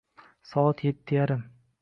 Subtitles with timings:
[0.51, 1.45] Soat yetti yarim.